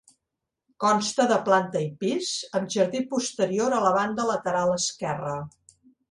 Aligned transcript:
Consta 0.83 1.25
de 1.31 1.35
planta 1.49 1.81
i 1.87 1.89
pis, 2.03 2.31
amb 2.59 2.73
jardí 2.75 3.01
posterior 3.11 3.75
a 3.77 3.81
la 3.83 3.91
banda 3.97 4.25
lateral 4.31 4.73
esquerra. 4.77 5.35